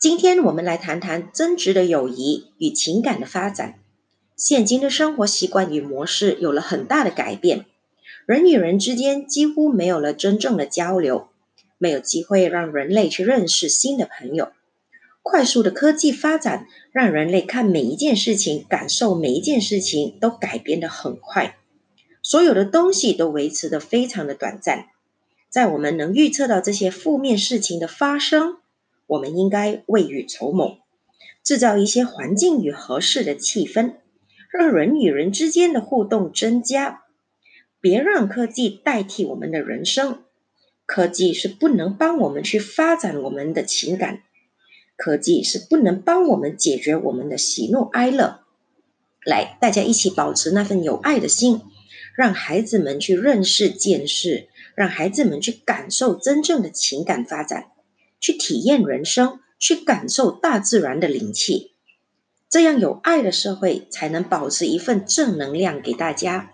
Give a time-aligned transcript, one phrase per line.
[0.00, 3.80] 今天我们来谈谈增值的友谊与情感的发展。
[4.34, 7.66] 现今的生活习惯与模式有了很大的改变，
[8.24, 11.28] 人与人之间几乎没有了真正的交流，
[11.76, 14.52] 没有机会让人类去认识新的朋友。
[15.20, 21.58] 快速的科技发展让人类看每一件事情、感受每一件事情都改变的很快，
[22.22, 24.86] 所有的东西都维持的非常的短暂。
[25.50, 28.56] 在我们能预测到这些负面事情的发生，
[29.10, 30.78] 我们应该未雨绸缪，
[31.42, 33.94] 制造一些环境与合适的气氛，
[34.52, 37.02] 让人与人之间的互动增加。
[37.80, 40.22] 别让科技代替我们的人生，
[40.86, 44.22] 科技是不能帮我们去发展我们的情感。
[44.96, 48.42] 科技是不能帮我们解决我们的喜怒哀乐。
[49.24, 51.62] 来，大家一起保持那份有爱的心，
[52.14, 57.72] 让孩子们去认识、见识，让孩子们去感受真正的情感发展，
[58.20, 61.72] 去体验人生，去感受大自然的灵气。
[62.48, 66.52] 这样有爱的社会，才能保持一份正能量给大家。